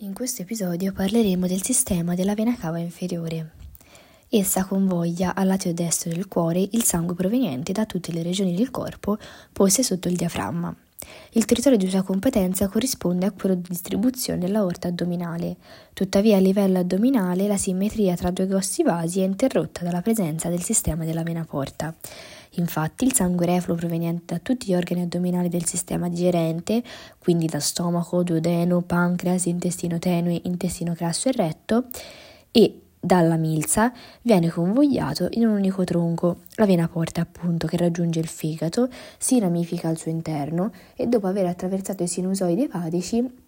In 0.00 0.14
questo 0.14 0.42
episodio 0.42 0.92
parleremo 0.92 1.48
del 1.48 1.60
sistema 1.60 2.14
della 2.14 2.34
vena 2.34 2.56
cava 2.56 2.78
inferiore. 2.78 3.50
Essa 4.28 4.64
convoglia 4.64 5.34
al 5.34 5.48
lato 5.48 5.72
destro 5.72 6.12
del 6.12 6.28
cuore 6.28 6.68
il 6.70 6.84
sangue 6.84 7.16
proveniente 7.16 7.72
da 7.72 7.84
tutte 7.84 8.12
le 8.12 8.22
regioni 8.22 8.54
del 8.54 8.70
corpo 8.70 9.18
poste 9.52 9.82
sotto 9.82 10.06
il 10.06 10.14
diaframma. 10.14 10.72
Il 11.32 11.46
territorio 11.46 11.78
di 11.78 11.90
sua 11.90 12.04
competenza 12.04 12.68
corrisponde 12.68 13.26
a 13.26 13.32
quello 13.32 13.56
di 13.56 13.66
distribuzione 13.68 14.38
dell'aorta 14.38 14.86
addominale, 14.86 15.56
tuttavia 15.94 16.36
a 16.36 16.40
livello 16.40 16.78
addominale 16.78 17.48
la 17.48 17.56
simmetria 17.56 18.14
tra 18.14 18.30
due 18.30 18.46
grossi 18.46 18.84
vasi 18.84 19.20
è 19.20 19.24
interrotta 19.24 19.82
dalla 19.82 20.00
presenza 20.00 20.48
del 20.48 20.62
sistema 20.62 21.04
della 21.04 21.24
vena 21.24 21.44
porta. 21.44 21.92
Infatti 22.52 23.04
il 23.04 23.12
sangue 23.12 23.46
refluo 23.46 23.76
proveniente 23.76 24.34
da 24.34 24.40
tutti 24.40 24.68
gli 24.68 24.74
organi 24.74 25.02
addominali 25.02 25.48
del 25.48 25.64
sistema 25.64 26.08
digerente, 26.08 26.82
quindi 27.18 27.46
da 27.46 27.60
stomaco, 27.60 28.22
duodeno, 28.22 28.80
pancreas, 28.82 29.46
intestino 29.46 29.98
tenue, 29.98 30.40
intestino 30.44 30.94
grasso 30.94 31.28
e 31.28 31.32
retto, 31.32 31.84
e 32.50 32.80
dalla 33.00 33.36
milza 33.36 33.92
viene 34.22 34.50
convogliato 34.50 35.28
in 35.32 35.46
un 35.46 35.54
unico 35.54 35.84
tronco. 35.84 36.40
La 36.54 36.66
vena 36.66 36.88
porta 36.88 37.20
appunto 37.20 37.66
che 37.66 37.76
raggiunge 37.76 38.20
il 38.20 38.26
fegato, 38.26 38.88
si 39.18 39.38
ramifica 39.38 39.88
al 39.88 39.98
suo 39.98 40.10
interno 40.10 40.72
e 40.96 41.06
dopo 41.06 41.26
aver 41.26 41.46
attraversato 41.46 42.02
i 42.02 42.08
sinusoidi 42.08 42.64
epatici 42.64 43.46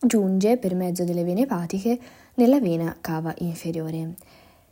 giunge 0.00 0.58
per 0.58 0.74
mezzo 0.74 1.04
delle 1.04 1.24
vene 1.24 1.42
epatiche 1.42 1.98
nella 2.34 2.60
vena 2.60 2.96
cava 3.00 3.34
inferiore, 3.38 4.14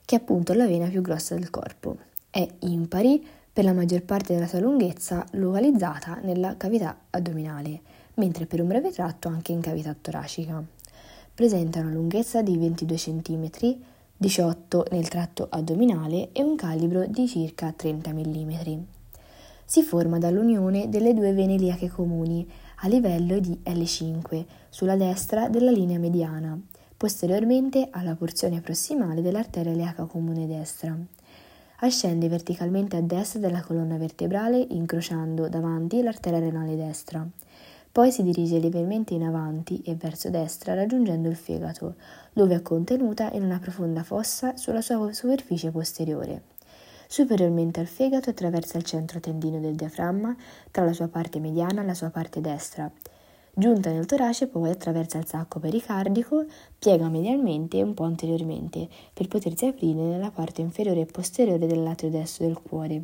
che 0.05 0.17
è 0.17 0.19
appunto 0.19 0.53
la 0.55 0.67
vena 0.67 0.87
più 0.87 1.03
grossa 1.03 1.35
del 1.35 1.51
corpo. 1.51 1.97
È 2.31 2.47
impari 2.61 3.27
per 3.57 3.65
la 3.65 3.73
maggior 3.73 4.03
parte 4.03 4.35
della 4.35 4.47
sua 4.47 4.61
lunghezza 4.61 5.25
localizzata 5.31 6.19
nella 6.23 6.59
cavità 6.59 6.95
addominale, 7.09 7.81
mentre 8.17 8.45
per 8.45 8.61
un 8.61 8.69
breve 8.69 8.93
tratto 8.93 9.29
anche 9.29 9.53
in 9.53 9.63
cavità 9.63 9.97
toracica. 9.99 10.63
Presenta 11.33 11.81
una 11.81 11.91
lunghezza 11.91 12.43
di 12.43 12.59
22 12.59 12.97
cm, 12.97 13.49
18 14.15 14.89
nel 14.91 15.09
tratto 15.09 15.47
addominale 15.49 16.33
e 16.33 16.43
un 16.43 16.55
calibro 16.55 17.07
di 17.07 17.27
circa 17.27 17.73
30 17.75 18.13
mm. 18.13 18.53
Si 19.65 19.83
forma 19.83 20.19
dall'unione 20.19 20.91
delle 20.91 21.15
due 21.15 21.33
vene 21.33 21.55
iliache 21.55 21.89
comuni 21.89 22.47
a 22.81 22.89
livello 22.89 23.39
di 23.39 23.59
L5 23.65 24.45
sulla 24.69 24.97
destra 24.97 25.49
della 25.49 25.71
linea 25.71 25.99
mediana, 25.99 26.61
posteriormente 26.95 27.89
alla 27.91 28.17
porzione 28.17 28.61
prossimale 28.61 29.23
dell'arteria 29.23 29.73
iliaca 29.73 30.05
comune 30.05 30.47
destra 30.47 30.95
ascende 31.81 32.29
verticalmente 32.29 32.97
a 32.97 33.01
destra 33.01 33.41
della 33.41 33.63
colonna 33.63 33.97
vertebrale 33.97 34.59
incrociando 34.71 35.49
davanti 35.49 36.03
l'arteria 36.03 36.39
renale 36.39 36.77
destra. 36.77 37.27
Poi 37.93 38.13
si 38.13 38.23
dirige 38.23 38.59
lievemente 38.59 39.15
in 39.15 39.23
avanti 39.23 39.81
e 39.83 39.95
verso 39.95 40.29
destra 40.29 40.75
raggiungendo 40.75 41.29
il 41.29 41.37
fegato, 41.37 41.95
dove 42.33 42.55
è 42.55 42.63
contenuta 42.63 43.31
in 43.33 43.43
una 43.43 43.59
profonda 43.59 44.03
fossa 44.03 44.57
sulla 44.57 44.83
sua 44.83 45.13
superficie 45.13 45.71
posteriore. 45.71 46.43
Superiormente 47.09 47.81
al 47.81 47.87
fegato 47.87 48.31
attraversa 48.31 48.77
il 48.77 48.85
centro 48.85 49.21
tendino 49.21 49.61
del 49.61 49.77
diaframma 49.77 50.37
tra 50.71 50.85
la 50.85 50.93
sua 50.93 51.09
parte 51.09 51.39
mediana 51.39 51.83
e 51.83 51.87
la 51.87 51.95
sua 51.95 52.11
parte 52.11 52.41
destra, 52.41 52.91
Giunta 53.59 53.91
nel 53.91 54.05
torace 54.05 54.49
poi 54.49 54.69
attraversa 54.69 55.17
il 55.17 55.27
sacco 55.27 55.59
pericardico, 55.59 56.45
piega 56.79 57.09
medialmente 57.09 57.79
e 57.79 57.83
un 57.83 57.95
po' 57.95 58.05
anteriormente 58.05 58.87
per 59.15 59.29
potersi 59.29 59.65
aprire 59.65 60.03
nella 60.03 60.31
parte 60.31 60.61
inferiore 60.61 61.01
e 61.01 61.07
posteriore 61.07 61.67
del 61.67 61.83
lato 61.83 62.11
destro 62.11 62.45
del 62.45 62.61
cuore. 62.61 63.03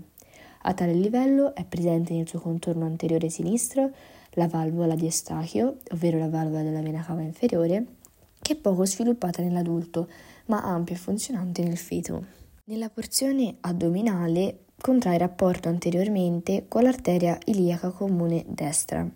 A 0.64 0.75
tale 0.75 0.92
livello 0.92 1.55
è 1.55 1.64
presente 1.64 2.12
nel 2.12 2.28
suo 2.28 2.39
contorno 2.39 2.84
anteriore 2.84 3.30
sinistro 3.30 3.92
la 4.33 4.47
valvola 4.47 4.95
di 4.95 5.06
Estachio, 5.06 5.78
ovvero 5.91 6.19
la 6.19 6.28
valvola 6.28 6.62
della 6.62 6.83
vena 6.83 7.03
cava 7.03 7.23
inferiore, 7.23 7.86
che 8.42 8.53
è 8.53 8.56
poco 8.56 8.84
sviluppata 8.84 9.41
nell'adulto, 9.41 10.06
ma 10.47 10.62
ampia 10.62 10.97
e 10.97 10.98
funzionante 10.98 11.62
nel 11.62 11.78
feto. 11.78 12.27
Nella 12.64 12.91
porzione 12.91 13.56
addominale 13.61 14.64
contrae 14.78 15.17
rapporto 15.17 15.70
anteriormente 15.70 16.67
con 16.68 16.83
l'arteria 16.83 17.39
iliaca 17.46 17.89
comune 17.89 18.45
destra. 18.46 19.08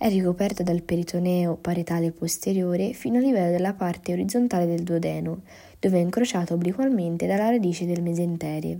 È 0.00 0.08
ricoperta 0.08 0.62
dal 0.62 0.82
peritoneo 0.82 1.56
parietale 1.56 2.12
posteriore 2.12 2.92
fino 2.92 3.18
a 3.18 3.20
livello 3.20 3.50
della 3.50 3.74
parte 3.74 4.12
orizzontale 4.12 4.64
del 4.64 4.84
duodeno, 4.84 5.40
dove 5.80 5.98
è 5.98 6.00
incrociato 6.00 6.54
obliquamente 6.54 7.26
dalla 7.26 7.50
radice 7.50 7.84
del 7.84 8.00
mesenterio. 8.00 8.78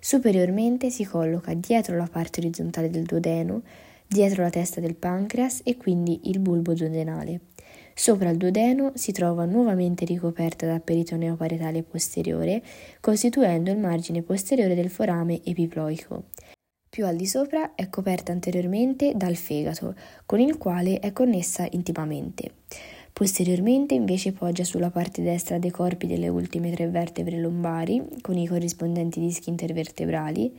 Superiormente 0.00 0.88
si 0.88 1.04
colloca 1.04 1.52
dietro 1.52 1.94
la 1.98 2.08
parte 2.10 2.40
orizzontale 2.40 2.88
del 2.88 3.02
duodeno, 3.02 3.60
dietro 4.06 4.44
la 4.44 4.48
testa 4.48 4.80
del 4.80 4.94
pancreas 4.94 5.60
e 5.62 5.76
quindi 5.76 6.30
il 6.30 6.38
bulbo 6.38 6.72
duodenale. 6.72 7.40
Sopra 7.92 8.30
il 8.30 8.38
duodeno 8.38 8.92
si 8.94 9.12
trova 9.12 9.44
nuovamente 9.44 10.06
ricoperta 10.06 10.64
dal 10.64 10.80
peritoneo 10.80 11.36
parietale 11.36 11.82
posteriore, 11.82 12.62
costituendo 13.00 13.70
il 13.70 13.78
margine 13.78 14.22
posteriore 14.22 14.74
del 14.74 14.88
forame 14.88 15.42
epiploico 15.44 16.24
più 16.96 17.04
al 17.04 17.16
di 17.16 17.26
sopra 17.26 17.74
è 17.74 17.90
coperta 17.90 18.32
anteriormente 18.32 19.12
dal 19.14 19.36
fegato, 19.36 19.94
con 20.24 20.40
il 20.40 20.56
quale 20.56 20.98
è 20.98 21.12
connessa 21.12 21.68
intimamente. 21.72 22.52
Posteriormente 23.12 23.92
invece 23.92 24.32
poggia 24.32 24.64
sulla 24.64 24.88
parte 24.88 25.20
destra 25.20 25.58
dei 25.58 25.70
corpi 25.70 26.06
delle 26.06 26.28
ultime 26.28 26.70
tre 26.72 26.88
vertebre 26.88 27.38
lombari, 27.38 28.02
con 28.22 28.38
i 28.38 28.46
corrispondenti 28.46 29.20
dischi 29.20 29.50
intervertebrali, 29.50 30.58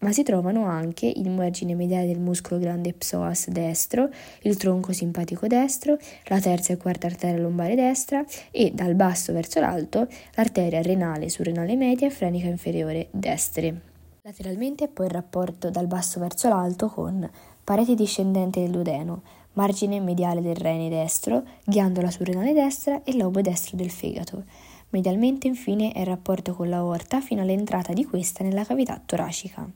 ma 0.00 0.12
si 0.12 0.22
trovano 0.22 0.66
anche 0.66 1.06
il 1.06 1.30
margine 1.30 1.74
mediale 1.74 2.08
del 2.08 2.20
muscolo 2.20 2.60
grande 2.60 2.92
psoas 2.92 3.48
destro, 3.48 4.10
il 4.42 4.58
tronco 4.58 4.92
simpatico 4.92 5.46
destro, 5.46 5.96
la 6.24 6.38
terza 6.38 6.74
e 6.74 6.76
quarta 6.76 7.06
arteria 7.06 7.40
lombare 7.40 7.74
destra 7.74 8.22
e 8.50 8.72
dal 8.74 8.94
basso 8.94 9.32
verso 9.32 9.58
l'alto 9.58 10.06
l'arteria 10.34 10.82
renale 10.82 11.30
surrenale 11.30 11.76
media 11.76 12.08
e 12.08 12.10
frenica 12.10 12.48
inferiore 12.48 13.08
destre. 13.10 13.91
Lateralmente 14.24 14.86
poi 14.86 15.06
il 15.06 15.12
rapporto 15.12 15.68
dal 15.68 15.88
basso 15.88 16.20
verso 16.20 16.48
l'alto 16.48 16.86
con 16.86 17.28
parete 17.64 17.96
discendente 17.96 18.60
del 18.60 18.70
duodeno, 18.70 19.22
margine 19.54 19.98
mediale 19.98 20.40
del 20.40 20.54
rene 20.54 20.88
destro, 20.88 21.42
ghiandola 21.64 22.08
surrenale 22.08 22.52
destra 22.52 23.02
e 23.02 23.16
lobo 23.16 23.40
destro 23.40 23.76
del 23.76 23.90
fegato. 23.90 24.44
Medialmente 24.90 25.48
infine 25.48 25.90
è 25.90 26.00
il 26.00 26.06
rapporto 26.06 26.54
con 26.54 26.68
l'aorta 26.68 27.20
fino 27.20 27.42
all'entrata 27.42 27.92
di 27.92 28.04
questa 28.04 28.44
nella 28.44 28.64
cavità 28.64 29.02
toracica. 29.04 29.68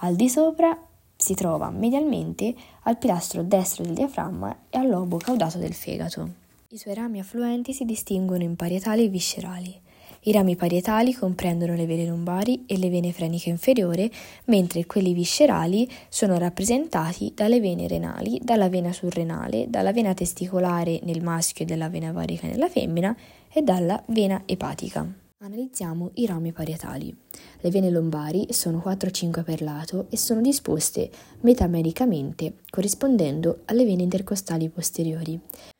Al 0.00 0.16
di 0.16 0.28
sopra 0.28 0.76
si 1.14 1.34
trova 1.34 1.70
medialmente 1.70 2.52
al 2.82 2.98
pilastro 2.98 3.44
destro 3.44 3.84
del 3.84 3.94
diaframma 3.94 4.56
e 4.70 4.78
al 4.78 4.88
lobo 4.88 5.18
caudato 5.18 5.58
del 5.58 5.72
fegato. 5.72 6.28
I 6.70 6.78
suoi 6.78 6.94
rami 6.94 7.20
affluenti 7.20 7.72
si 7.72 7.84
distinguono 7.84 8.42
in 8.42 8.56
parietali 8.56 9.04
e 9.04 9.08
viscerali. 9.08 9.82
I 10.26 10.32
rami 10.32 10.56
parietali 10.56 11.12
comprendono 11.12 11.74
le 11.74 11.84
vene 11.84 12.06
lombari 12.06 12.64
e 12.64 12.78
le 12.78 12.88
vene 12.88 13.12
freniche 13.12 13.50
inferiore, 13.50 14.10
mentre 14.46 14.86
quelli 14.86 15.12
viscerali 15.12 15.86
sono 16.08 16.38
rappresentati 16.38 17.32
dalle 17.34 17.60
vene 17.60 17.86
renali, 17.86 18.40
dalla 18.42 18.70
vena 18.70 18.90
surrenale, 18.90 19.66
dalla 19.68 19.92
vena 19.92 20.14
testicolare 20.14 21.00
nel 21.02 21.22
maschio 21.22 21.66
e 21.66 21.68
dalla 21.68 21.90
vena 21.90 22.10
varica 22.10 22.46
nella 22.46 22.70
femmina 22.70 23.14
e 23.52 23.60
dalla 23.60 24.02
vena 24.06 24.44
epatica. 24.46 25.06
Analizziamo 25.40 26.12
i 26.14 26.24
rami 26.24 26.52
parietali. 26.52 27.14
Le 27.60 27.70
vene 27.70 27.90
lombari 27.90 28.46
sono 28.48 28.82
4-5 28.82 29.44
per 29.44 29.60
lato 29.60 30.06
e 30.08 30.16
sono 30.16 30.40
disposte 30.40 31.10
metamericamente, 31.40 32.54
corrispondendo 32.70 33.60
alle 33.66 33.84
vene 33.84 34.04
intercostali 34.04 34.70
posteriori 34.70 35.38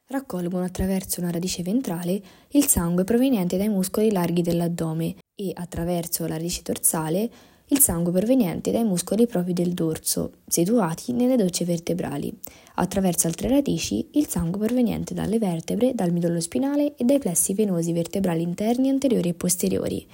raccolgono 0.08 0.64
attraverso 0.64 1.20
una 1.20 1.30
radice 1.30 1.62
ventrale 1.62 2.20
il 2.50 2.66
sangue 2.66 3.04
proveniente 3.04 3.56
dai 3.56 3.68
muscoli 3.68 4.12
larghi 4.12 4.42
dell'addome 4.42 5.16
e 5.34 5.50
attraverso 5.54 6.26
la 6.26 6.36
radice 6.36 6.60
dorsale 6.62 7.30
il 7.68 7.78
sangue 7.78 8.12
proveniente 8.12 8.70
dai 8.70 8.84
muscoli 8.84 9.26
propri 9.26 9.54
del 9.54 9.72
dorso, 9.72 10.32
situati 10.46 11.12
nelle 11.12 11.36
docce 11.36 11.64
vertebrali, 11.64 12.30
attraverso 12.74 13.26
altre 13.26 13.48
radici 13.48 14.06
il 14.12 14.26
sangue 14.26 14.66
proveniente 14.66 15.14
dalle 15.14 15.38
vertebre, 15.38 15.94
dal 15.94 16.12
midollo 16.12 16.40
spinale 16.40 16.94
e 16.94 17.04
dai 17.04 17.18
plessi 17.18 17.54
venosi 17.54 17.92
vertebrali 17.92 18.42
interni, 18.42 18.90
anteriori 18.90 19.30
e 19.30 19.34
posteriori. 19.34 20.06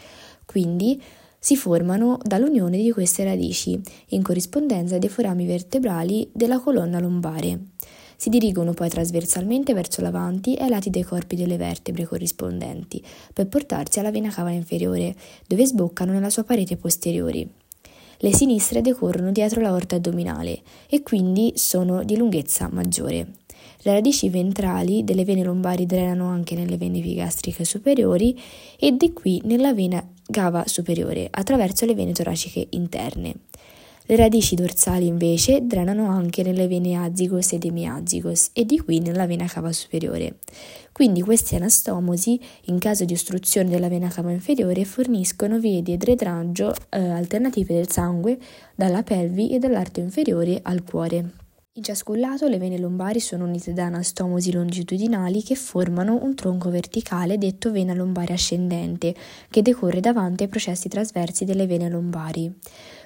Quindi 0.46 1.02
si 1.40 1.56
formano 1.56 2.18
dall'unione 2.22 2.76
di 2.76 2.92
queste 2.92 3.24
radici, 3.24 3.80
in 4.08 4.22
corrispondenza 4.22 4.98
dei 4.98 5.08
forami 5.08 5.44
vertebrali 5.46 6.28
della 6.32 6.60
colonna 6.60 7.00
lombare. 7.00 7.58
Si 8.20 8.28
dirigono 8.28 8.74
poi 8.74 8.90
trasversalmente 8.90 9.72
verso 9.72 10.02
l'avanti 10.02 10.54
e 10.54 10.64
ai 10.64 10.68
lati 10.68 10.90
dei 10.90 11.04
corpi 11.04 11.36
delle 11.36 11.56
vertebre 11.56 12.04
corrispondenti, 12.04 13.02
per 13.32 13.46
portarsi 13.46 13.98
alla 13.98 14.10
vena 14.10 14.28
cava 14.28 14.50
inferiore, 14.50 15.16
dove 15.46 15.64
sboccano 15.64 16.12
nella 16.12 16.28
sua 16.28 16.44
parete 16.44 16.76
posteriore. 16.76 17.48
Le 18.18 18.34
sinistre 18.34 18.82
decorrono 18.82 19.32
dietro 19.32 19.62
l'aorta 19.62 19.96
addominale 19.96 20.60
e 20.90 21.02
quindi 21.02 21.52
sono 21.54 22.04
di 22.04 22.18
lunghezza 22.18 22.68
maggiore. 22.70 23.26
Le 23.80 23.92
radici 23.92 24.28
ventrali 24.28 25.02
delle 25.02 25.24
vene 25.24 25.42
lombari 25.42 25.86
drenano 25.86 26.28
anche 26.28 26.54
nelle 26.54 26.76
vene 26.76 26.98
epigastriche 26.98 27.64
superiori 27.64 28.38
e 28.78 28.94
di 28.98 29.14
qui 29.14 29.40
nella 29.44 29.72
vena 29.72 30.06
cava 30.30 30.64
superiore 30.66 31.26
attraverso 31.30 31.86
le 31.86 31.94
vene 31.94 32.12
toraciche 32.12 32.66
interne. 32.68 33.34
Le 34.10 34.16
radici 34.16 34.56
dorsali 34.56 35.06
invece 35.06 35.64
drenano 35.64 36.10
anche 36.10 36.42
nelle 36.42 36.66
vene 36.66 36.96
azigos 36.96 37.52
ed 37.52 37.64
emiazigos 37.64 38.50
e 38.52 38.64
di 38.64 38.80
qui 38.80 38.98
nella 38.98 39.24
vena 39.24 39.46
cava 39.46 39.70
superiore. 39.70 40.38
Quindi 40.90 41.20
questi 41.20 41.54
anastomosi, 41.54 42.40
in 42.64 42.80
caso 42.80 43.04
di 43.04 43.12
ostruzione 43.12 43.70
della 43.70 43.88
vena 43.88 44.08
cava 44.08 44.32
inferiore, 44.32 44.84
forniscono 44.84 45.60
vie 45.60 45.80
di 45.80 45.96
drenaggio 45.96 46.74
eh, 46.88 46.98
alternative 46.98 47.72
del 47.72 47.88
sangue 47.88 48.36
dalla 48.74 49.04
pelvi 49.04 49.50
e 49.54 49.60
dall'arto 49.60 50.00
inferiore 50.00 50.58
al 50.60 50.82
cuore. 50.82 51.30
In 51.74 51.84
ciascun 51.84 52.18
lato 52.18 52.48
le 52.48 52.58
vene 52.58 52.78
lombari 52.78 53.20
sono 53.20 53.44
unite 53.44 53.72
da 53.72 53.84
anastomosi 53.84 54.50
longitudinali 54.50 55.40
che 55.40 55.54
formano 55.54 56.18
un 56.20 56.34
tronco 56.34 56.68
verticale 56.68 57.38
detto 57.38 57.70
vena 57.70 57.94
lombare 57.94 58.32
ascendente, 58.32 59.14
che 59.48 59.62
decorre 59.62 60.00
davanti 60.00 60.42
ai 60.42 60.48
processi 60.48 60.88
trasversi 60.88 61.44
delle 61.44 61.68
vene 61.68 61.88
lombari. 61.88 62.52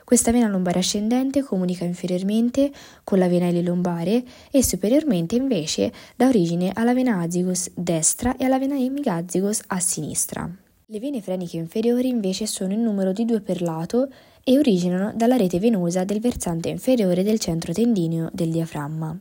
Questa 0.05 0.31
vena 0.33 0.49
lombare 0.49 0.81
ascendente 0.81 1.43
comunica 1.43 1.85
inferiormente 1.85 2.71
con 3.03 3.19
la 3.19 3.27
vena 3.27 3.51
lombare 3.62 4.23
e 4.51 4.62
superiormente 4.62 5.35
invece 5.35 5.91
dà 6.15 6.29
origine 6.29 6.73
alla 6.75 6.93
vena 6.93 7.21
azigos 7.21 7.71
destra 7.75 8.37
e 8.37 8.45
alla 8.45 8.59
vena 8.59 8.77
emigazigos 8.77 9.62
a 9.69 9.81
sinistra. 9.81 10.49
Le 10.87 11.01
vene 11.01 11.23
freniche 11.23 11.56
inferiori 11.56 12.09
invece 12.09 12.47
sono 12.47 12.75
in 12.75 12.83
numero 12.83 13.12
di 13.12 13.25
due 13.25 13.41
per 13.41 13.62
lato 13.62 14.11
e 14.45 14.59
originano 14.59 15.12
dalla 15.17 15.37
rete 15.37 15.59
venosa 15.59 16.05
del 16.05 16.21
versante 16.21 16.69
inferiore 16.69 17.23
del 17.23 17.41
centro 17.41 17.73
tendineo 17.73 18.29
del 18.31 18.51
diaframma. 18.51 19.19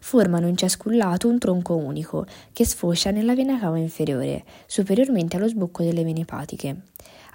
Formano 0.00 0.48
in 0.48 0.56
ciascun 0.56 0.96
lato 0.96 1.28
un 1.28 1.38
tronco 1.38 1.76
unico 1.76 2.24
che 2.54 2.64
sfocia 2.64 3.10
nella 3.10 3.34
vena 3.34 3.58
cava 3.58 3.76
inferiore, 3.76 4.44
superiormente 4.64 5.36
allo 5.36 5.48
sbocco 5.48 5.82
delle 5.82 6.02
vene 6.02 6.20
epatiche. 6.20 6.76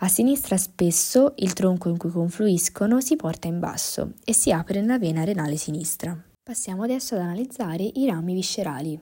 A 0.01 0.09
sinistra 0.09 0.57
spesso 0.57 1.33
il 1.37 1.53
tronco 1.53 1.89
in 1.89 1.97
cui 1.97 2.11
confluiscono 2.11 3.01
si 3.01 3.15
porta 3.15 3.47
in 3.47 3.59
basso 3.59 4.11
e 4.23 4.31
si 4.31 4.51
apre 4.51 4.79
nella 4.79 4.99
vena 4.99 5.23
renale 5.23 5.55
sinistra. 5.55 6.15
Passiamo 6.43 6.83
adesso 6.83 7.15
ad 7.15 7.21
analizzare 7.21 7.89
i 7.95 8.05
rami 8.05 8.35
viscerali. 8.35 8.99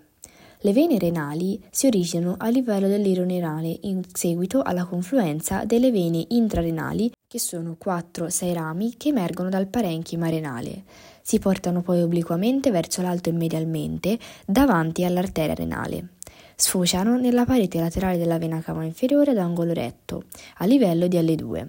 Le 0.60 0.72
vene 0.72 0.98
renali 0.98 1.62
si 1.70 1.88
originano 1.88 2.36
a 2.38 2.48
livello 2.48 2.88
dell'iro 2.88 3.26
renale 3.26 3.78
in 3.82 4.04
seguito 4.14 4.62
alla 4.62 4.86
confluenza 4.86 5.66
delle 5.66 5.92
vene 5.92 6.24
intrarenali, 6.30 7.12
che 7.28 7.40
sono 7.40 7.76
4-6 7.84 8.54
rami 8.54 8.94
che 8.96 9.10
emergono 9.10 9.50
dal 9.50 9.68
parenchima 9.68 10.30
renale. 10.30 10.84
Si 11.28 11.40
portano 11.40 11.82
poi 11.82 12.04
obliquamente 12.04 12.70
verso 12.70 13.02
l'alto 13.02 13.30
e 13.30 13.32
medialmente 13.32 14.20
davanti 14.46 15.04
all'arteria 15.04 15.56
renale 15.56 16.10
sfociano 16.56 17.18
nella 17.18 17.46
parete 17.46 17.80
laterale 17.80 18.20
della 18.20 18.38
vena 18.38 18.62
cava 18.62 18.84
inferiore 18.84 19.32
ad 19.32 19.40
angolo 19.40 19.74
retto, 19.74 20.26
a 20.58 20.66
livello 20.66 21.08
di 21.08 21.18
L2. 21.18 21.68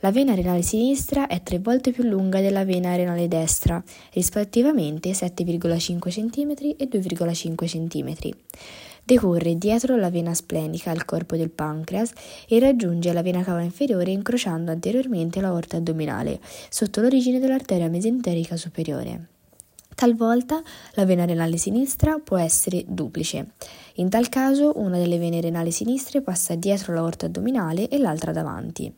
La 0.00 0.10
vena 0.10 0.34
renale 0.34 0.62
sinistra 0.62 1.28
è 1.28 1.40
tre 1.42 1.60
volte 1.60 1.92
più 1.92 2.02
lunga 2.02 2.40
della 2.40 2.64
vena 2.64 2.96
renale 2.96 3.28
destra, 3.28 3.80
rispettivamente 4.12 5.10
7,5 5.12 6.10
cm 6.10 6.74
e 6.76 6.88
2,5 6.88 7.66
cm. 7.66 8.30
Decorre 9.10 9.58
dietro 9.58 9.96
la 9.96 10.08
vena 10.08 10.34
splenica 10.34 10.92
al 10.92 11.04
corpo 11.04 11.36
del 11.36 11.50
pancreas 11.50 12.12
e 12.46 12.60
raggiunge 12.60 13.12
la 13.12 13.22
vena 13.22 13.42
cava 13.42 13.60
inferiore 13.60 14.12
incrociando 14.12 14.70
anteriormente 14.70 15.40
l'aorta 15.40 15.78
addominale, 15.78 16.38
sotto 16.68 17.00
l'origine 17.00 17.40
dell'arteria 17.40 17.88
mesenterica 17.88 18.56
superiore. 18.56 19.26
Talvolta 19.96 20.62
la 20.92 21.04
vena 21.04 21.24
renale 21.24 21.56
sinistra 21.56 22.20
può 22.20 22.36
essere 22.36 22.84
duplice. 22.86 23.54
In 23.94 24.10
tal 24.10 24.28
caso 24.28 24.74
una 24.76 24.96
delle 24.96 25.18
vene 25.18 25.40
renali 25.40 25.72
sinistre 25.72 26.20
passa 26.20 26.54
dietro 26.54 26.94
l'aorta 26.94 27.26
addominale 27.26 27.88
e 27.88 27.98
l'altra 27.98 28.30
davanti. 28.30 28.94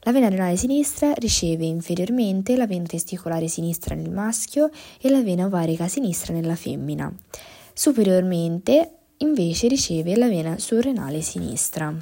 La 0.00 0.10
vena 0.10 0.28
renale 0.28 0.56
sinistra 0.56 1.12
riceve 1.12 1.64
inferiormente 1.64 2.56
la 2.56 2.66
vena 2.66 2.86
testicolare 2.86 3.46
sinistra 3.46 3.94
nel 3.94 4.10
maschio 4.10 4.68
e 5.00 5.08
la 5.08 5.22
vena 5.22 5.46
ovarica 5.46 5.86
sinistra 5.86 6.32
nella 6.32 6.56
femmina. 6.56 7.14
Superiormente 7.72 8.94
invece 9.18 9.68
riceve 9.68 10.16
la 10.16 10.28
vena 10.28 10.58
surrenale 10.58 11.20
sinistra. 11.20 11.96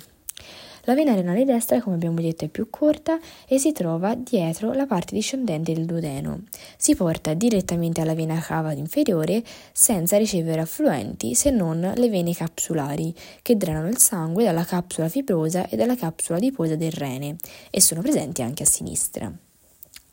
La 0.88 0.94
vena 0.94 1.14
renale 1.14 1.44
destra, 1.44 1.82
come 1.82 1.96
abbiamo 1.96 2.20
detto, 2.20 2.44
è 2.44 2.48
più 2.48 2.70
corta 2.70 3.18
e 3.48 3.58
si 3.58 3.72
trova 3.72 4.14
dietro 4.14 4.72
la 4.72 4.86
parte 4.86 5.16
discendente 5.16 5.72
del 5.72 5.84
duodeno. 5.84 6.44
Si 6.76 6.94
porta 6.94 7.34
direttamente 7.34 8.00
alla 8.00 8.14
vena 8.14 8.38
cava 8.38 8.72
inferiore 8.72 9.42
senza 9.72 10.16
ricevere 10.16 10.60
affluenti 10.60 11.34
se 11.34 11.50
non 11.50 11.92
le 11.92 12.08
vene 12.08 12.32
capsulari, 12.32 13.12
che 13.42 13.56
drenano 13.56 13.88
il 13.88 13.98
sangue 13.98 14.44
dalla 14.44 14.64
capsula 14.64 15.08
fibrosa 15.08 15.68
e 15.68 15.74
dalla 15.74 15.96
capsula 15.96 16.38
adiposa 16.38 16.76
del 16.76 16.92
rene 16.92 17.36
e 17.70 17.80
sono 17.80 18.00
presenti 18.00 18.42
anche 18.42 18.62
a 18.62 18.66
sinistra. 18.66 19.32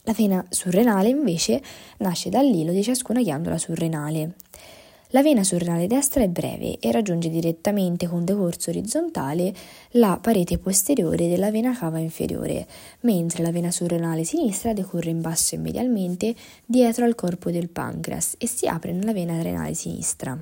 La 0.06 0.14
vena 0.14 0.44
surrenale 0.50 1.08
invece 1.08 1.62
nasce 2.00 2.30
dall'ilo 2.30 2.72
di 2.72 2.82
ciascuna 2.82 3.22
ghiandola 3.22 3.60
surrenale. 3.60 4.34
La 5.14 5.22
vena 5.22 5.44
surrenale 5.44 5.86
destra 5.86 6.24
è 6.24 6.28
breve 6.28 6.80
e 6.80 6.92
raggiunge 6.92 7.30
direttamente 7.30 8.08
con 8.08 8.26
decorso 8.26 8.72
orizzontale 8.72 9.54
la 9.92 10.18
parete 10.20 10.58
posteriore 10.58 11.28
della 11.28 11.52
vena 11.52 11.78
cava 11.78 12.00
inferiore, 12.00 12.66
mentre 13.02 13.44
la 13.44 13.52
vena 13.52 13.70
surrenale 13.70 14.24
sinistra 14.24 14.74
decorre 14.74 15.12
in 15.12 15.22
basso 15.22 15.54
e 15.54 15.60
medialmente 15.60 16.34
dietro 16.66 17.06
al 17.06 17.14
corpo 17.14 17.52
del 17.52 17.70
pancreas 17.70 18.34
e 18.40 18.48
si 18.48 18.66
apre 18.66 18.92
nella 18.92 19.14
vena 19.14 19.40
renale 19.40 19.76
sinistra. 19.76 20.36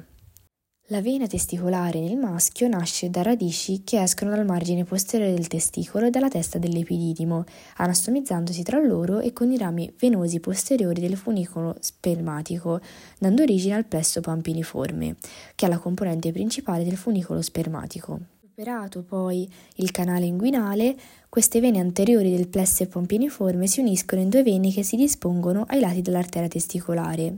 La 0.91 1.01
vena 1.01 1.25
testicolare 1.25 2.01
nel 2.01 2.17
maschio 2.17 2.67
nasce 2.67 3.09
da 3.09 3.21
radici 3.21 3.81
che 3.85 4.01
escono 4.01 4.31
dal 4.31 4.43
margine 4.43 4.83
posteriore 4.83 5.33
del 5.33 5.47
testicolo 5.47 6.07
e 6.07 6.09
dalla 6.09 6.27
testa 6.27 6.57
dell'epididimo, 6.57 7.45
anastomizzandosi 7.77 8.61
tra 8.61 8.77
loro 8.77 9.21
e 9.21 9.31
con 9.31 9.49
i 9.53 9.57
rami 9.57 9.89
venosi 9.97 10.41
posteriori 10.41 10.99
del 10.99 11.15
funicolo 11.15 11.77
spermatico, 11.79 12.81
dando 13.17 13.41
origine 13.41 13.75
al 13.75 13.85
plesso 13.85 14.19
pampiniforme, 14.19 15.15
che 15.55 15.65
è 15.65 15.69
la 15.69 15.77
componente 15.77 16.33
principale 16.33 16.83
del 16.83 16.97
funicolo 16.97 17.41
spermatico. 17.41 18.19
Superato 18.41 19.01
poi 19.01 19.49
il 19.75 19.91
canale 19.91 20.25
inguinale, 20.25 20.97
queste 21.29 21.61
vene 21.61 21.79
anteriori 21.79 22.35
del 22.35 22.49
plesso 22.49 22.85
pampiniforme 22.85 23.65
si 23.65 23.79
uniscono 23.79 24.21
in 24.21 24.27
due 24.27 24.43
vene 24.43 24.73
che 24.73 24.83
si 24.83 24.97
dispongono 24.97 25.63
ai 25.69 25.79
lati 25.79 26.01
dell'arteria 26.01 26.49
testicolare 26.49 27.37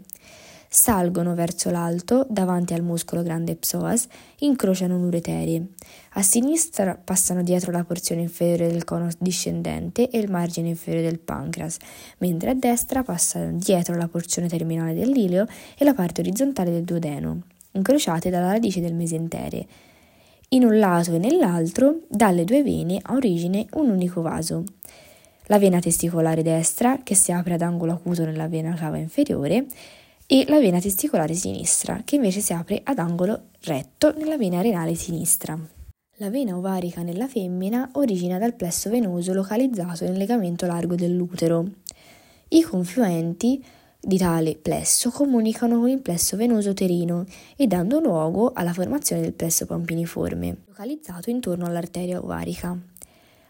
salgono 0.74 1.36
verso 1.36 1.70
l'alto 1.70 2.26
davanti 2.28 2.74
al 2.74 2.82
muscolo 2.82 3.22
grande 3.22 3.56
psoas, 3.56 4.08
incrociano 4.40 4.96
un'uretere. 4.96 5.68
A 6.14 6.24
sinistra 6.24 7.00
passano 7.02 7.44
dietro 7.44 7.72
la 7.72 7.84
porzione 7.84 8.24
inferiore 8.24 8.72
del 8.72 8.84
cono 8.84 9.08
discendente 9.20 10.10
e 10.10 10.18
il 10.18 10.32
margine 10.32 10.70
inferiore 10.70 11.08
del 11.08 11.20
pancreas, 11.20 11.78
mentre 12.18 12.50
a 12.50 12.56
destra 12.56 13.04
passano 13.04 13.56
dietro 13.56 13.96
la 13.96 14.08
porzione 14.08 14.48
terminale 14.48 14.96
dell'ileo 14.96 15.46
e 15.78 15.86
la 15.86 15.94
parte 15.94 16.22
orizzontale 16.22 16.72
del 16.72 16.86
duodeno, 16.86 17.44
incrociate 17.74 18.32
dalla 18.32 18.54
radice 18.54 18.82
del 18.82 18.96
mesentere. 18.96 19.68
In 20.50 20.66
un 20.66 20.80
lato 20.80 21.14
e 21.14 21.20
nell'altro, 21.20 22.00
dalle 22.10 22.46
due 22.46 22.64
vene 22.64 22.98
ha 23.00 23.14
origine 23.14 23.68
un 23.74 23.92
unico 23.92 24.24
vaso. 24.24 24.64
La 25.48 25.60
vena 25.60 25.80
testicolare 25.80 26.42
destra, 26.42 27.02
che 27.04 27.14
si 27.14 27.32
apre 27.32 27.54
ad 27.54 27.62
angolo 27.62 27.92
acuto 27.92 28.26
nella 28.26 28.48
vena 28.48 28.74
cava 28.74 28.98
inferiore, 28.98 29.68
e 30.34 30.46
la 30.48 30.60
vena 30.60 30.80
testicolare 30.80 31.36
sinistra, 31.36 32.02
che 32.04 32.16
invece 32.16 32.40
si 32.40 32.54
apre 32.54 32.82
ad 32.84 32.98
angolo 32.98 33.50
retto 33.66 34.12
nella 34.18 34.36
vena 34.36 34.62
renale 34.62 34.96
sinistra. 34.96 35.56
La 36.16 36.32
vena 36.32 36.58
ovarica 36.58 37.04
nella 37.04 37.28
femmina 37.28 37.92
origina 37.94 38.40
dal 38.40 38.56
plesso 38.56 38.90
venoso 38.90 39.32
localizzato 39.32 40.06
nel 40.06 40.18
legamento 40.18 40.66
largo 40.66 40.96
dell'utero. 40.96 41.64
I 42.48 42.64
confluenti 42.64 43.64
di 44.02 44.18
tale 44.18 44.56
plesso 44.56 45.12
comunicano 45.12 45.80
con 45.80 45.90
il 45.90 46.00
plesso 46.00 46.36
venoso 46.36 46.72
uterino 46.72 47.26
e 47.56 47.68
dando 47.68 48.00
luogo 48.00 48.54
alla 48.56 48.74
formazione 48.74 49.22
del 49.22 49.34
plesso 49.34 49.68
pampiniforme, 49.68 50.64
localizzato 50.66 51.30
intorno 51.30 51.68
all'arteria 51.68 52.20
ovarica. 52.20 52.76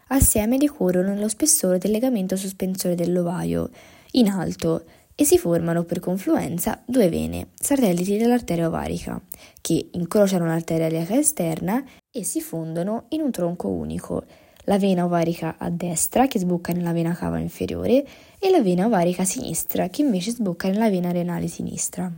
Assieme 0.08 0.58
decorrono 0.58 1.14
nello 1.14 1.28
spessore 1.28 1.78
del 1.78 1.92
legamento 1.92 2.36
sospensore 2.36 2.94
dell'ovaio, 2.94 3.70
in 4.16 4.28
alto, 4.28 4.84
e 5.14 5.24
si 5.24 5.38
formano 5.38 5.84
per 5.84 6.00
confluenza 6.00 6.82
due 6.84 7.08
vene, 7.08 7.48
satelliti 7.54 8.16
dell'arteria 8.16 8.66
ovarica, 8.66 9.20
che 9.60 9.90
incrociano 9.92 10.46
l'arteria 10.46 10.86
iliaca 10.86 11.16
esterna 11.16 11.82
e 12.10 12.24
si 12.24 12.40
fondono 12.40 13.04
in 13.10 13.20
un 13.20 13.30
tronco 13.30 13.68
unico, 13.68 14.24
la 14.64 14.78
vena 14.78 15.04
ovarica 15.04 15.56
a 15.58 15.70
destra 15.70 16.26
che 16.26 16.38
sbocca 16.38 16.72
nella 16.72 16.92
vena 16.92 17.12
cava 17.12 17.38
inferiore 17.38 18.04
e 18.38 18.50
la 18.50 18.62
vena 18.62 18.86
ovarica 18.86 19.24
sinistra 19.24 19.88
che 19.88 20.02
invece 20.02 20.30
sbocca 20.30 20.68
nella 20.68 20.88
vena 20.88 21.12
renale 21.12 21.48
sinistra. 21.48 22.10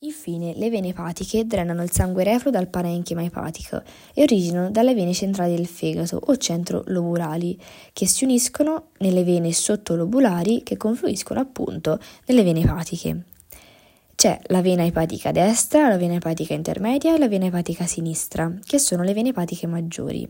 Infine, 0.00 0.52
le 0.56 0.68
vene 0.68 0.88
epatiche 0.88 1.46
drenano 1.46 1.82
il 1.82 1.90
sangue 1.90 2.22
refluo 2.22 2.50
dal 2.50 2.68
parenchima 2.68 3.24
epatico 3.24 3.82
e 4.12 4.24
originano 4.24 4.70
dalle 4.70 4.94
vene 4.94 5.14
centrali 5.14 5.56
del 5.56 5.66
fegato 5.66 6.20
o 6.22 6.36
centrolobulari, 6.36 7.58
che 7.94 8.06
si 8.06 8.24
uniscono 8.24 8.88
nelle 8.98 9.24
vene 9.24 9.54
sottolobulari 9.54 10.62
che 10.62 10.76
confluiscono 10.76 11.40
appunto 11.40 11.98
nelle 12.26 12.42
vene 12.42 12.60
epatiche. 12.60 13.22
C'è 14.14 14.38
la 14.48 14.60
vena 14.60 14.84
epatica 14.84 15.32
destra, 15.32 15.88
la 15.88 15.96
vena 15.96 16.16
epatica 16.16 16.52
intermedia 16.52 17.14
e 17.14 17.18
la 17.18 17.28
vena 17.28 17.46
epatica 17.46 17.86
sinistra, 17.86 18.52
che 18.66 18.78
sono 18.78 19.02
le 19.02 19.14
vene 19.14 19.30
epatiche 19.30 19.66
maggiori. 19.66 20.28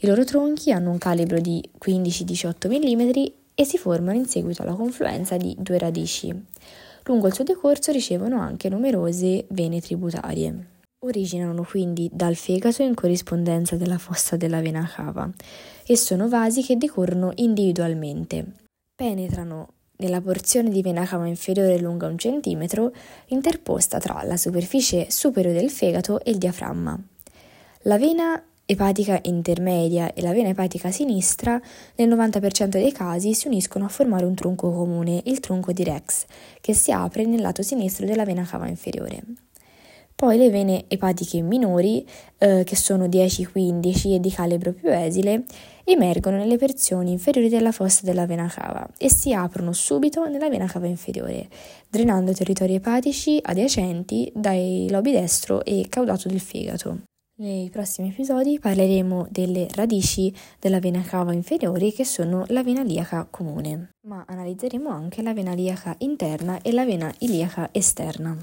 I 0.00 0.06
loro 0.08 0.24
tronchi 0.24 0.72
hanno 0.72 0.90
un 0.90 0.98
calibro 0.98 1.38
di 1.38 1.62
15-18 1.80 2.68
mm 2.68 3.32
e 3.54 3.64
si 3.64 3.78
formano 3.78 4.18
in 4.18 4.26
seguito 4.26 4.62
alla 4.62 4.74
confluenza 4.74 5.36
di 5.36 5.54
due 5.56 5.78
radici. 5.78 6.34
Lungo 7.08 7.26
il 7.26 7.32
suo 7.32 7.42
decorso 7.42 7.90
ricevono 7.90 8.38
anche 8.38 8.68
numerose 8.68 9.46
vene 9.48 9.80
tributarie. 9.80 10.66
Originano 11.06 11.64
quindi 11.64 12.10
dal 12.12 12.34
fegato 12.34 12.82
in 12.82 12.92
corrispondenza 12.92 13.76
della 13.76 13.96
fossa 13.96 14.36
della 14.36 14.60
vena 14.60 14.86
cava 14.86 15.30
e 15.86 15.96
sono 15.96 16.28
vasi 16.28 16.62
che 16.62 16.76
decorrono 16.76 17.32
individualmente. 17.36 18.44
Penetrano 18.94 19.68
nella 19.96 20.20
porzione 20.20 20.68
di 20.68 20.82
vena 20.82 21.06
cava 21.06 21.26
inferiore 21.26 21.78
lunga 21.78 22.06
un 22.08 22.18
centimetro, 22.18 22.92
interposta 23.28 23.98
tra 23.98 24.22
la 24.24 24.36
superficie 24.36 25.10
superiore 25.10 25.58
del 25.58 25.70
fegato 25.70 26.22
e 26.22 26.30
il 26.32 26.36
diaframma. 26.36 27.00
La 27.84 27.96
vena 27.96 28.42
epatica 28.70 29.18
intermedia 29.22 30.12
e 30.12 30.20
la 30.20 30.32
vena 30.32 30.50
epatica 30.50 30.90
sinistra, 30.90 31.58
nel 31.94 32.06
90% 32.06 32.66
dei 32.66 32.92
casi 32.92 33.32
si 33.32 33.46
uniscono 33.46 33.86
a 33.86 33.88
formare 33.88 34.26
un 34.26 34.34
tronco 34.34 34.70
comune, 34.70 35.22
il 35.24 35.40
tronco 35.40 35.72
di 35.72 35.84
Rex, 35.84 36.26
che 36.60 36.74
si 36.74 36.92
apre 36.92 37.24
nel 37.24 37.40
lato 37.40 37.62
sinistro 37.62 38.04
della 38.04 38.26
vena 38.26 38.44
cava 38.44 38.68
inferiore. 38.68 39.22
Poi 40.14 40.36
le 40.36 40.50
vene 40.50 40.84
epatiche 40.88 41.40
minori, 41.40 42.06
eh, 42.36 42.62
che 42.64 42.76
sono 42.76 43.06
10-15 43.06 44.14
e 44.16 44.20
di 44.20 44.30
calibro 44.30 44.74
più 44.74 44.90
esile, 44.90 45.44
emergono 45.84 46.36
nelle 46.36 46.58
porzioni 46.58 47.12
inferiori 47.12 47.48
della 47.48 47.72
fossa 47.72 48.00
della 48.04 48.26
vena 48.26 48.48
cava 48.48 48.86
e 48.98 49.08
si 49.08 49.32
aprono 49.32 49.72
subito 49.72 50.28
nella 50.28 50.50
vena 50.50 50.66
cava 50.66 50.88
inferiore, 50.88 51.48
drenando 51.88 52.34
territori 52.34 52.74
epatici 52.74 53.38
adiacenti 53.40 54.30
dai 54.34 54.88
lobi 54.90 55.12
destro 55.12 55.64
e 55.64 55.86
caudato 55.88 56.28
del 56.28 56.40
fegato. 56.40 57.07
Nei 57.40 57.70
prossimi 57.70 58.08
episodi 58.08 58.58
parleremo 58.58 59.28
delle 59.30 59.68
radici 59.70 60.34
della 60.58 60.80
vena 60.80 61.02
cava 61.02 61.32
inferiore 61.32 61.92
che 61.92 62.04
sono 62.04 62.44
la 62.48 62.64
vena 62.64 62.80
iliaca 62.80 63.28
comune, 63.30 63.90
ma 64.08 64.24
analizzeremo 64.26 64.88
anche 64.90 65.22
la 65.22 65.32
vena 65.32 65.52
iliaca 65.52 65.94
interna 65.98 66.60
e 66.62 66.72
la 66.72 66.84
vena 66.84 67.14
iliaca 67.18 67.68
esterna. 67.70 68.36